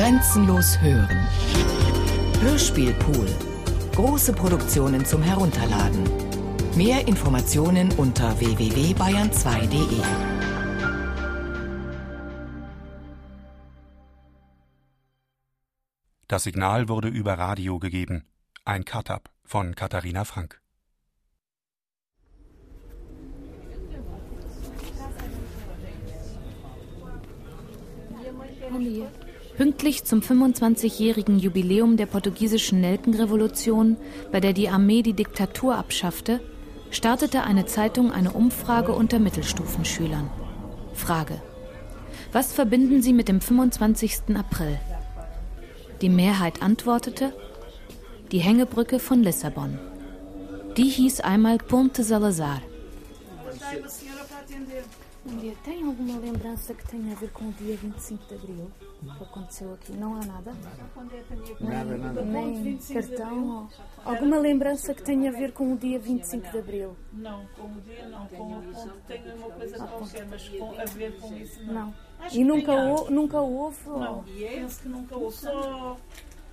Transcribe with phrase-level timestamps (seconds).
[0.00, 1.28] Grenzenlos hören.
[2.40, 3.26] Hörspielpool.
[3.94, 6.08] Große Produktionen zum Herunterladen.
[6.74, 10.00] Mehr Informationen unter www.bayern2.de.
[16.28, 18.24] Das Signal wurde über Radio gegeben.
[18.64, 20.62] Ein Cut-up von Katharina Frank.
[29.60, 33.98] Pünktlich zum 25-jährigen Jubiläum der portugiesischen Nelkenrevolution,
[34.32, 36.40] bei der die Armee die Diktatur abschaffte,
[36.90, 40.30] startete eine Zeitung eine Umfrage unter Mittelstufenschülern.
[40.94, 41.42] Frage.
[42.32, 44.34] Was verbinden Sie mit dem 25.
[44.34, 44.80] April?
[46.00, 47.34] Die Mehrheit antwortete,
[48.32, 49.78] die Hängebrücke von Lissabon.
[50.78, 52.62] Die hieß einmal Ponte Salazar.
[55.24, 55.54] Bom dia.
[55.64, 58.70] Tem alguma lembrança que tenha a ver com o dia 25 de Abril?
[59.18, 59.92] Que aconteceu aqui?
[59.92, 60.52] Não há nada?
[61.60, 62.22] Nada, nada.
[62.22, 63.48] Nem cartão?
[63.48, 63.68] ou-
[64.04, 66.96] Alguma lembrança que tenha a ver com o dia 25 de Abril?
[67.12, 70.84] Não, com o dia não, com o ponto tem uma coisa qualquer, mas com, a
[70.86, 71.74] ver com isso não.
[71.74, 71.94] Não.
[72.32, 73.88] E nunca, hou- nunca houve?
[73.88, 75.96] ou- Não, penso que nunca houve, só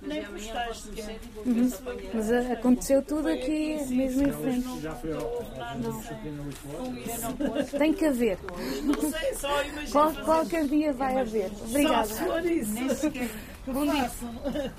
[0.02, 1.18] nem postais sequer.
[1.46, 1.70] Uhum.
[2.14, 4.80] Mas a- aconteceu tudo aqui, mesmo em frente.
[4.80, 5.10] Já foi
[7.78, 8.38] Tem que haver.
[8.84, 10.24] Não sei, só imagino.
[10.24, 11.50] Qualquer dia vai haver.
[11.68, 12.06] Obrigada.
[12.06, 12.72] Só se for isso.
[12.72, 13.30] Nem sequer.
[13.66, 14.10] Bom dia.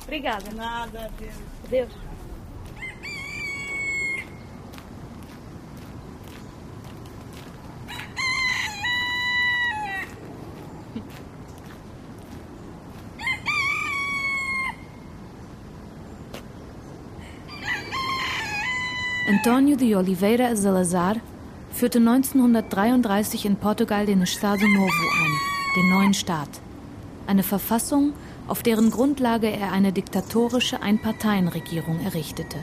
[0.04, 0.52] Obrigada.
[0.56, 1.34] Nada, adeus.
[1.66, 2.09] Adeus.
[19.30, 21.18] António de Oliveira Salazar
[21.72, 25.32] führte 1933 in Portugal den Estado Novo ein,
[25.76, 26.50] den neuen Staat.
[27.28, 28.14] Eine Verfassung,
[28.48, 32.58] auf deren Grundlage er eine diktatorische Einparteienregierung errichtete.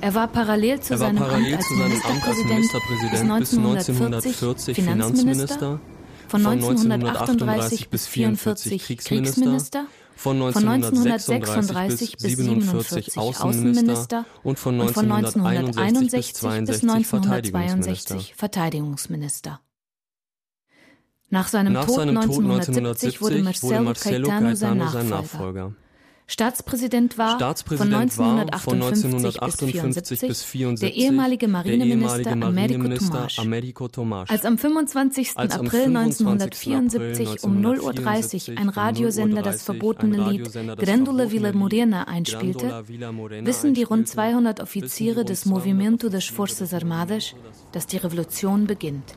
[0.00, 3.20] Er war parallel zu war seinem parallel Amt als zu seinem Amt als Ministerpräsident bis
[3.20, 5.78] 1940 Finanzminister,
[6.26, 9.86] von von 1938 bis 44 Kriegsminister,
[10.22, 18.12] von von 1936 bis 47 Außenminister und von und von 1961 bis 1961 bis 1962
[18.12, 19.60] 1962 Verteidigungsminister.
[21.30, 25.72] Nach seinem Tod seinem Tod 1970 wurde 1970 Marcelo, Marcelo Caetano sein Caetano sein Nachfolger.
[26.26, 32.22] Staatspräsident war Staatspräsident von war von 1958 bis 1958 bis 74 74 der ehemalige Marineminister
[32.22, 33.28] der ehemalige Américo Marineminister.
[33.42, 34.30] Americo Tomás.
[34.30, 35.32] Als am 25.
[35.36, 36.26] Als April 25.
[36.26, 42.84] 1974 um 0.30 Uhr 1974 ein Radiosender 0.30 das verbotene Lied verbotene Villa Morena einspielte,
[43.44, 47.34] wissen die rund einspielte, 200 Offiziere des rund 200 Movimento das Forças des Armadas,
[47.72, 49.16] dass die Revolution beginnt.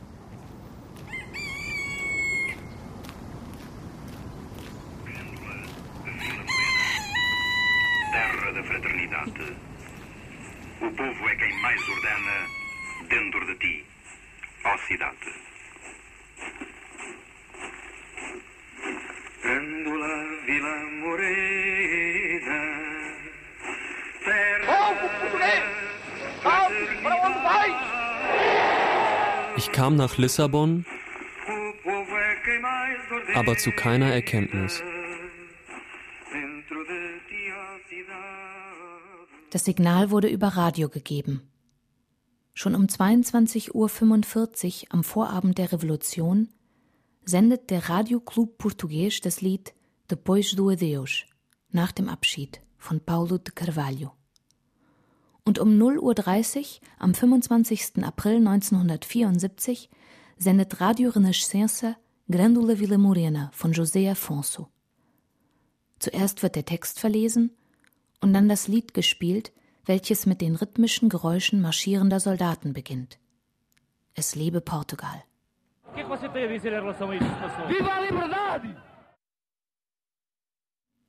[8.16, 9.56] terra da fraternidade.
[10.82, 11.36] O povo é
[12.16, 12.48] ordena
[13.10, 13.84] dentro de ti,
[14.64, 15.32] ó cidade.
[19.44, 20.16] Grândola
[20.48, 22.62] Vila Morena,
[24.26, 24.76] terra
[29.58, 30.86] Ich kam nach Lissabon,
[33.34, 34.84] aber zu keiner Erkenntnis.
[39.52, 41.42] Das Signal wurde über Radio gegeben.
[42.58, 46.48] Schon um 22.45 Uhr am Vorabend der Revolution
[47.26, 49.74] sendet der Radio Club Português das Lied
[50.10, 51.26] Depois do Adeus,
[51.72, 54.14] nach dem Abschied von Paulo de Carvalho.
[55.44, 56.66] Und um 0.30 Uhr
[56.98, 58.02] am 25.
[58.04, 59.90] April 1974
[60.38, 61.98] sendet Radio Renascença
[62.30, 64.70] Grândola Vila Morena von José Afonso.
[66.00, 67.52] Zuerst wird der Text verlesen
[68.22, 69.52] und dann das Lied gespielt,
[69.86, 73.20] welches mit den rhythmischen Geräuschen marschierender Soldaten beginnt.
[74.14, 75.24] Es lebe Portugal.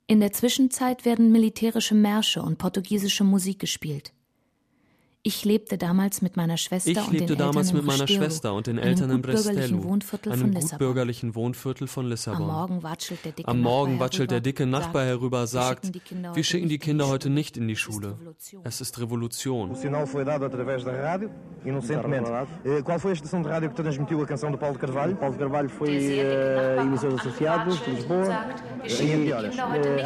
[0.07, 4.13] In der Zwischenzeit werden militärische Märsche und portugiesische Musik gespielt.
[5.27, 8.07] Ich lebte damals mit meiner Schwester Ich und den lebte Eltern damals in mit meiner
[8.07, 10.69] Schwester und den einem Eltern in gutbürgerlichen Brestelo, Wohnviertel von einem Lissabon.
[10.87, 12.47] gutbürgerlichen Wohnviertel von Am Lissabon.
[12.47, 15.85] Morgen watschelt der dicke Am Nachbar watschelt der herüber, dicke Nachbar sagt, herüber, wir sagt,
[15.85, 17.35] schicken die Kinder wir heute schicken die nicht in Kinder die heute Schule.
[17.35, 18.07] nicht in die Es ist Schule.
[18.07, 18.61] Revolution.
[18.65, 19.71] Es ist Revolution.
[21.65, 22.31] Inocentemente.
[22.63, 25.15] Eh, Qual foi a estação de rádio que transmitiu a canção Paulo Carvalho?
[25.17, 28.45] Paulo Carvalho foi eh, emissores associados de Lisboa
[28.85, 29.55] E a que horas?
[29.57, 30.05] eh,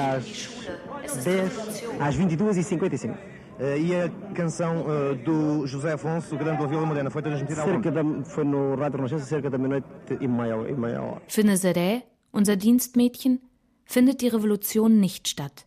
[1.06, 1.52] às 10
[2.00, 3.16] Às 22h55.
[3.60, 8.04] Eh, E a canção eh, do José Afonso, Grande Vila Morena, foi transmitida cerca da,
[8.24, 9.88] foi no Rádio Renascença cerca da meia-noite
[10.20, 11.22] e meia, e meia hora.
[11.28, 13.40] Für Nazaré, unser Dienstmädchen,
[13.86, 15.66] findet die Revolution nicht statt.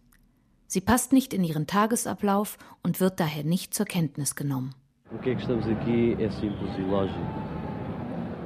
[0.67, 4.75] Sie passt nicht in ihren Tagesablauf und wird daher nicht zur Kenntnis genommen.
[5.13, 7.21] O que é que estamos aqui é simples e lógico.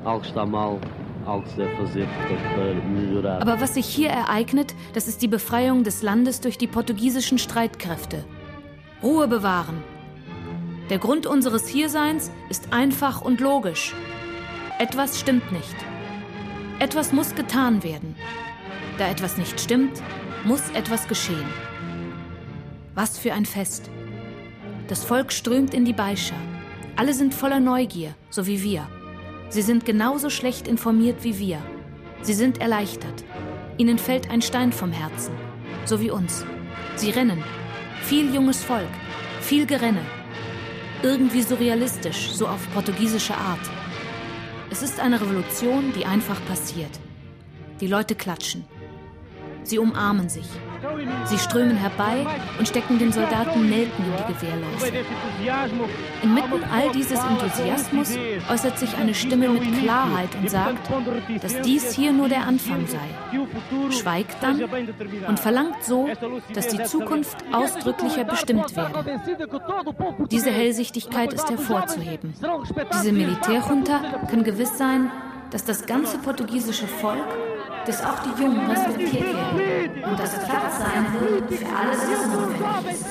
[0.04, 0.78] Algo está mal,
[1.24, 3.40] algo se deve fazer portanto, para melhorar.
[3.40, 8.24] Aber was sich hier ereignet, das ist die Befreiung des Landes durch die portugiesischen Streitkräfte.
[9.02, 9.82] Ruhe bewahren.
[10.90, 13.94] Der Grund unseres Hierseins ist einfach und logisch.
[14.78, 15.76] Etwas stimmt nicht.
[16.80, 18.16] Etwas muss getan werden.
[18.98, 20.02] Da etwas nicht stimmt,
[20.44, 21.46] muss etwas geschehen.
[22.94, 23.88] Was für ein Fest.
[24.88, 26.34] Das Volk strömt in die Beicha.
[26.96, 28.88] Alle sind voller Neugier, so wie wir.
[29.50, 31.62] Sie sind genauso schlecht informiert wie wir.
[32.22, 33.24] Sie sind erleichtert.
[33.76, 35.34] Ihnen fällt ein Stein vom Herzen,
[35.84, 36.44] so wie uns.
[36.96, 37.44] Sie rennen.
[38.08, 38.88] Viel junges Volk,
[39.42, 40.00] viel Gerenne.
[41.02, 43.60] Irgendwie surrealistisch, so auf portugiesische Art.
[44.70, 46.98] Es ist eine Revolution, die einfach passiert.
[47.82, 48.64] Die Leute klatschen.
[49.62, 50.46] Sie umarmen sich.
[51.24, 52.26] Sie strömen herbei
[52.58, 54.92] und stecken den Soldaten Nelken in die Gewehrläuse.
[56.22, 58.16] Inmitten all dieses Enthusiasmus
[58.50, 60.88] äußert sich eine Stimme mit Klarheit und sagt,
[61.42, 63.90] dass dies hier nur der Anfang sei.
[63.90, 64.62] Schweigt dann
[65.26, 66.08] und verlangt so,
[66.54, 69.20] dass die Zukunft ausdrücklicher bestimmt werde.
[70.30, 72.34] Diese Hellsichtigkeit ist hervorzuheben.
[72.94, 74.00] Diese Militärjunta
[74.30, 75.10] kann gewiss sein,
[75.50, 77.26] dass das ganze portugiesische Volk
[77.88, 82.92] dass auch die Jungen respektiert werden und dass Platz sein wird für alles, was notwendig
[82.92, 83.06] ist.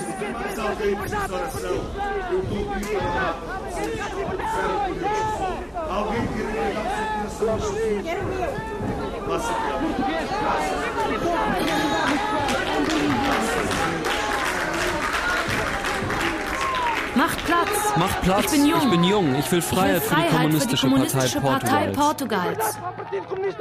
[17.15, 17.67] Macht Platz!
[17.95, 18.45] Macht Platz!
[18.45, 18.81] Ich bin jung!
[18.83, 19.35] Ich, bin jung.
[19.35, 22.77] ich will Freiheit, ich will Freiheit für die Kommunistische, für die Kommunistische Partei, Partei Portugals.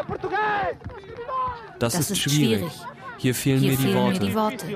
[0.06, 0.95] Portugals.
[1.78, 2.58] Das, Das ist, ist schwierig.
[2.58, 2.72] schwierig.
[3.18, 4.20] Hier fehlen Hier mir die fehlen Worte.
[4.20, 4.66] mir die Worte.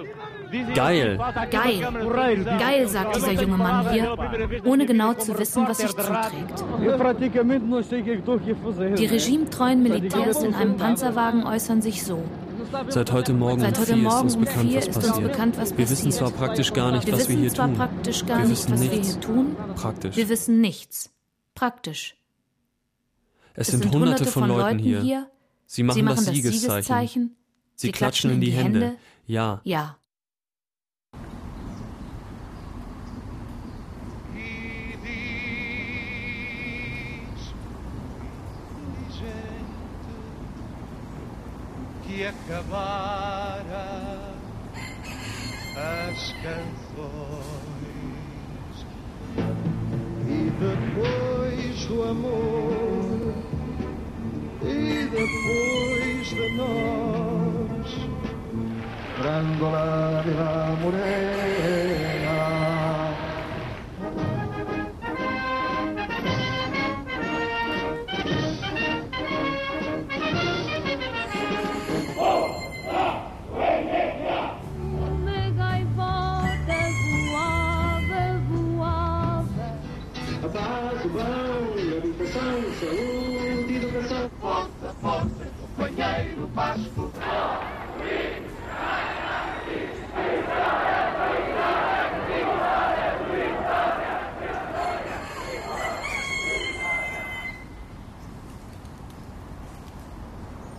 [0.74, 1.16] Geil!
[1.52, 2.44] Geil!
[2.58, 4.16] Geil, sagt dieser junge Mann hier,
[4.64, 6.64] ohne genau zu wissen, was sich zuträgt.
[8.98, 12.22] Die regimetreuen Militärs in einem Panzerwagen äußern sich so.
[12.88, 15.22] Seit heute Morgen Seit um vier ist uns bekannt, was passiert.
[15.32, 17.76] bekannt, was wir wissen zwar praktisch gar nicht, Wir was wir wissen hier zwar tun.
[17.76, 19.08] praktisch gar wir nicht, wissen was wir nichts.
[19.12, 19.56] hier tun.
[19.76, 20.16] Praktisch.
[20.16, 21.10] Wir wissen nichts.
[21.54, 22.16] Praktisch.
[23.54, 25.28] es sind hunderte von Leuten hier.
[25.72, 26.82] Sie machen, Sie machen das das Siegeszeichen.
[26.82, 27.36] Siegeszeichen.
[27.76, 28.96] Sie, klatschen in die Hände.
[29.26, 29.60] Ja.
[29.62, 29.96] Ja.
[42.02, 43.86] que acabara
[45.76, 47.66] as canções
[50.26, 52.69] e depois o amor
[54.62, 58.10] e depois de nós
[59.18, 61.89] Grandola de la Morena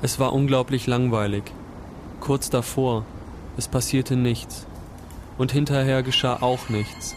[0.04, 1.44] Es war unglaublich langweilig.
[2.22, 3.06] Kurz davor,
[3.56, 4.66] es passierte nichts.
[5.38, 7.16] Und hinterher geschah auch nichts.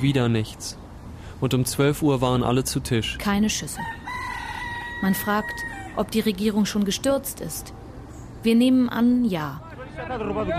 [0.00, 0.76] Wieder nichts.
[1.40, 3.18] Und um 12 Uhr waren alle zu Tisch.
[3.18, 3.78] Keine Schüsse.
[5.00, 5.54] Man fragt,
[5.96, 7.72] ob die Regierung schon gestürzt ist.
[8.42, 9.60] Wir nehmen an, ja.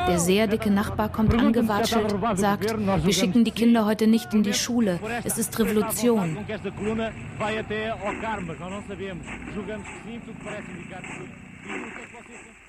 [0.08, 2.74] Der sehr dicke Nachbar kommt angewatschelt, sagt,
[3.06, 5.00] wir schicken die Kinder heute nicht in die Schule.
[5.24, 6.38] Es ist Revolution.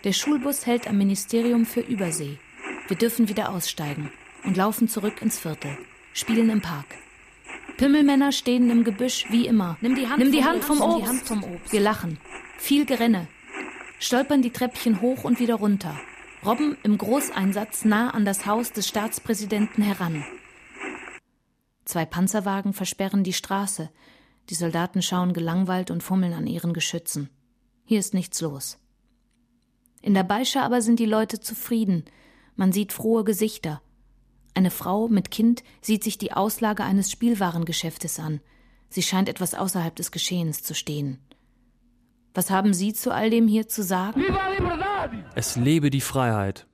[0.04, 2.38] Der Schulbus hält am Ministerium für Übersee.
[2.88, 4.10] Wir dürfen wieder aussteigen
[4.44, 5.76] und laufen zurück ins Viertel,
[6.12, 6.86] spielen im Park.
[7.76, 9.76] Pimmelmänner stehen im Gebüsch wie immer.
[9.80, 11.02] Nimm die Hand, Nimm die vom Hand vom Obst.
[11.02, 11.72] Die Hand vom Obst.
[11.72, 12.18] Wir lachen.
[12.56, 13.28] Viel Gerenne.
[13.98, 15.98] Stolpern die Treppchen hoch und wieder runter.
[16.44, 20.24] Robben im Großeinsatz nah an das Haus des Staatspräsidenten heran.
[21.84, 23.90] Zwei Panzerwagen versperren die Straße.
[24.50, 27.30] Die Soldaten schauen gelangweilt und fummeln an ihren Geschützen.
[27.84, 28.78] Hier ist nichts los.
[30.06, 32.04] In der Beische aber sind die Leute zufrieden.
[32.54, 33.82] Man sieht frohe Gesichter.
[34.54, 38.40] Eine Frau mit Kind sieht sich die Auslage eines Spielwarengeschäftes an.
[38.88, 41.18] Sie scheint etwas außerhalb des Geschehens zu stehen.
[42.34, 44.22] Was haben Sie zu all dem hier zu sagen?
[45.34, 46.68] Es lebe die Freiheit.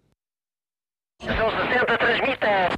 [1.23, 2.69] São 60 transmite.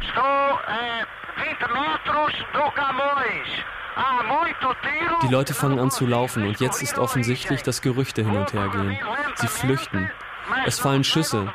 [0.00, 3.48] Estou a 20 metros do Camões.
[3.96, 5.18] Há muito tiro.
[5.24, 8.68] Die Leute fangen an zu laufen und jetzt ist offensichtlich, dass Gerüchte hin und her
[8.70, 8.98] gehen.
[9.36, 10.10] Sie flüchten.
[10.66, 11.48] Es fallen Schüsse.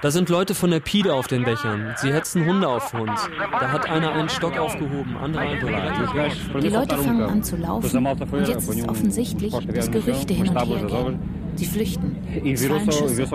[0.00, 1.94] Da sind Leute von der Pide auf den Dächern.
[1.96, 3.28] Sie hetzen Hunde auf uns.
[3.52, 6.32] Da hat einer einen Stock aufgehoben, andere bereit.
[6.62, 10.84] Die Leute fangen an zu laufen und jetzt ist offensichtlich, dass Gerüchte hin und her
[10.84, 11.41] gehen.
[11.56, 12.16] Sie flüchten.
[12.44, 13.26] Es fallen Schüsse.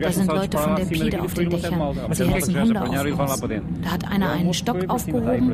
[0.00, 1.94] Da sind Leute von der Pide auf den Dächern.
[2.12, 3.40] Sie hetzen Hunde auf uns.
[3.82, 5.52] Da hat einer einen Stock aufgehoben,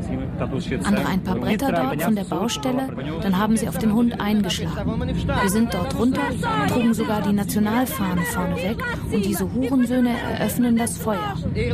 [0.85, 2.89] andere ein paar Bretter dort von der Baustelle.
[3.23, 5.01] Dann haben sie auf den Hund eingeschlagen.
[5.43, 6.23] Wir sind dort runter,
[6.69, 8.77] trugen sogar die Nationalfahne vorne weg
[9.13, 11.35] und diese Hurensöhne eröffnen das Feuer.
[11.55, 11.73] Die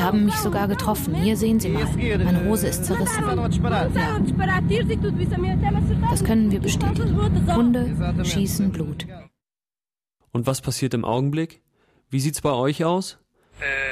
[0.00, 1.14] haben mich sogar getroffen.
[1.14, 1.84] Hier sehen Sie mal.
[2.24, 3.24] Meine Hose ist zerrissen.
[6.10, 7.16] Das können wir bestätigen.
[7.54, 7.90] Hunde
[8.24, 9.06] schießen Blut.
[10.32, 11.62] Und was passiert im Augenblick?
[12.08, 13.18] Wie sieht's bei euch aus?
[13.60, 13.90] Eh?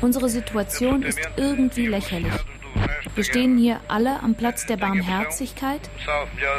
[0.00, 2.32] Unsere Situation ist irgendwie lächerlich.
[3.14, 5.88] Wir stehen hier alle am Platz der Barmherzigkeit,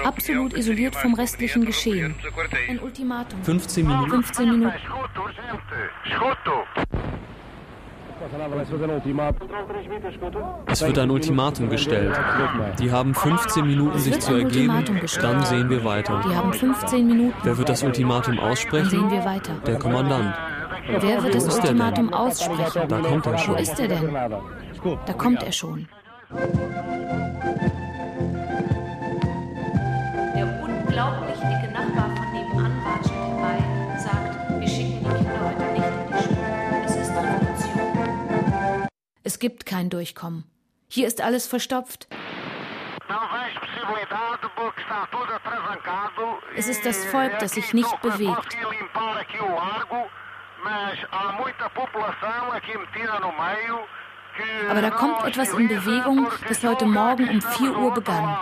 [0.03, 2.15] absolut isoliert vom restlichen Geschehen.
[2.69, 3.43] Ein Ultimatum.
[3.43, 4.09] 15 Minuten.
[4.09, 4.73] 15 Minuten.
[10.67, 12.17] Es wird ein Ultimatum gestellt.
[12.79, 14.83] Die haben 15 Minuten sich zu ergeben,
[15.21, 16.23] dann sehen wir weiter.
[16.27, 17.37] Die haben 15 Minuten.
[17.43, 18.89] Wer wird das Ultimatum Dann aussprechen?
[18.89, 19.53] sehen wir weiter.
[19.67, 20.33] Der Kommandant.
[20.87, 21.55] Wer wird das Wo?
[21.55, 22.87] Ultimatum aussprechen?
[22.87, 23.55] Da kommt er Wo schon.
[23.57, 24.15] ist er denn?
[25.05, 25.87] Da kommt er schon.
[26.29, 26.45] Der
[30.63, 33.57] unglaublich dicke Nachbar von nebenan watschelt herbei,
[33.99, 36.83] sagt, wir schicken die Kinder heute nicht in die Schule.
[36.83, 38.87] Es ist Revolution.
[39.23, 40.45] Es gibt kein Durchkommen.
[40.87, 42.07] Hier ist alles verstopft.
[46.55, 48.57] Es ist das Volk, das sich nicht bewegt.
[50.65, 53.87] Mas há muita população aqui metida no meio.
[54.69, 58.37] Aber da kommt etwas in Bewegung, das heute Morgen um 4 Uhr begann.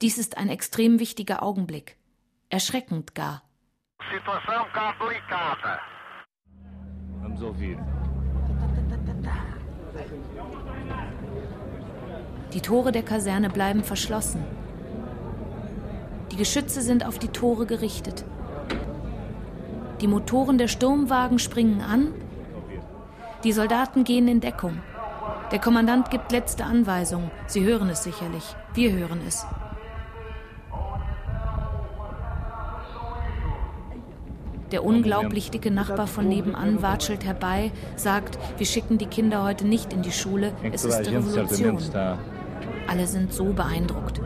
[0.00, 1.96] Dies ist ein extrem wichtiger Augenblick.
[2.50, 3.42] Erschreckend gar.
[7.20, 7.78] Vamos ouvir.
[12.52, 14.44] Die Tore der Kaserne bleiben verschlossen.
[16.30, 18.24] Die Geschütze sind auf die Tore gerichtet.
[20.00, 22.14] Die Motoren der Sturmwagen springen an.
[23.44, 24.80] Die Soldaten gehen in Deckung.
[25.50, 27.30] Der Kommandant gibt letzte Anweisungen.
[27.46, 28.44] Sie hören es sicherlich.
[28.74, 29.46] Wir hören es.
[34.70, 39.94] Der unglaublich dicke Nachbar von nebenan watschelt herbei, sagt, wir schicken die Kinder heute nicht
[39.94, 41.78] in die Schule, es ist Revolution.
[42.86, 44.20] Alle sind so beeindruckt.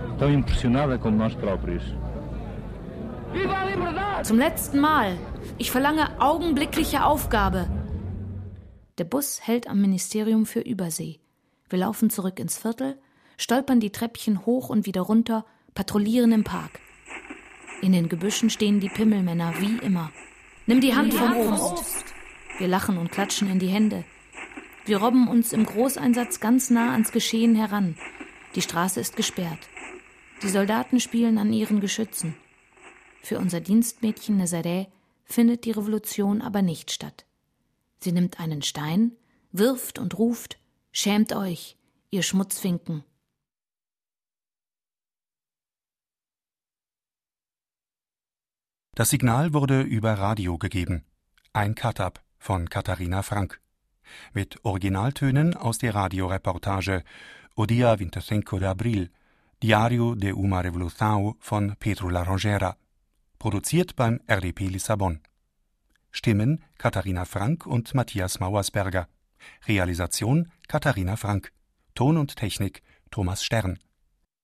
[4.25, 5.13] Zum letzten Mal.
[5.59, 7.67] Ich verlange augenblickliche Aufgabe.
[9.03, 11.19] Der Bus hält am Ministerium für Übersee.
[11.69, 13.01] Wir laufen zurück ins Viertel,
[13.37, 15.45] stolpern die Treppchen hoch und wieder runter,
[15.75, 16.79] patrouillieren im Park.
[17.81, 20.13] In den Gebüschen stehen die Pimmelmänner wie immer.
[20.67, 22.15] Nimm die Hand vom Obst.
[22.59, 24.05] Wir lachen und klatschen in die Hände.
[24.85, 27.97] Wir robben uns im Großeinsatz ganz nah ans Geschehen heran.
[28.55, 29.69] Die Straße ist gesperrt.
[30.45, 32.37] Die Soldaten spielen an ihren Geschützen.
[33.21, 34.87] Für unser Dienstmädchen Nazaré
[35.25, 37.27] findet die Revolution aber nicht statt.
[38.03, 39.13] Sie nimmt einen Stein,
[39.53, 40.59] wirft und ruft:
[40.91, 41.77] Schämt euch,
[42.11, 43.05] ihr Schmutzfinken.
[48.95, 51.05] Das Signal wurde über Radio gegeben.
[51.53, 53.61] Ein Cut-up von Katharina Frank.
[54.35, 57.05] Mit Originaltönen aus der Radioreportage
[57.55, 59.11] O dia 25 de Abril,
[59.63, 62.77] Diario de uma Revolução von Pedro Larangera.
[63.39, 65.21] Produziert beim RDP Lissabon.
[66.13, 69.09] Stimmen Katharina Frank und Matthias Mauersberger.
[69.67, 71.53] Realisation Katharina Frank.
[71.95, 73.79] Ton und Technik Thomas Stern.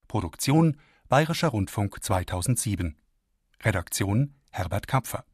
[0.08, 2.96] Produktion Bayerischer Rundfunk 2007.
[3.62, 5.24] Redaktion Herbert Kapfer